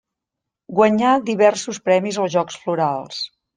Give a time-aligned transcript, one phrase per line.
[0.79, 3.25] Guanyà diversos premis als Jocs Florals.